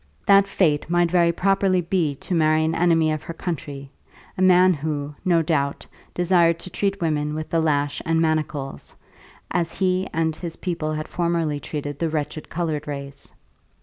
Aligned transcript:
That 0.25 0.47
fate 0.47 0.89
might 0.89 1.11
very 1.11 1.31
properly 1.31 1.79
be 1.81 2.15
to 2.15 2.33
marry 2.33 2.65
an 2.65 2.73
enemy 2.73 3.11
of 3.11 3.21
her 3.21 3.35
country, 3.35 3.91
a 4.35 4.41
man 4.41 4.73
who, 4.73 5.13
no 5.23 5.43
doubt, 5.43 5.85
desired 6.15 6.57
to 6.61 6.71
treat 6.71 6.99
women 6.99 7.35
with 7.35 7.51
the 7.51 7.61
lash 7.61 8.01
and 8.03 8.19
manacles, 8.19 8.95
as 9.51 9.73
he 9.73 10.07
and 10.11 10.35
his 10.35 10.55
people 10.55 10.93
had 10.93 11.07
formerly 11.07 11.59
treated 11.59 11.99
the 11.99 12.09
wretched 12.09 12.49
coloured 12.49 12.87
race. 12.87 13.31